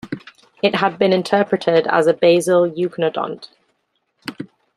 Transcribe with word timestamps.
It 0.63 0.73
has 0.73 0.95
been 0.97 1.13
interpreted 1.13 1.85
as 1.85 2.07
a 2.07 2.13
basal 2.15 2.67
eucynodont. 2.67 3.49